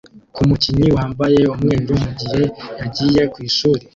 kumukinnyi 0.35 0.87
wambaye 0.97 1.41
umweru 1.53 1.93
mugihe 2.03 2.41
yagiye 2.81 3.21
kwishura 3.33 3.83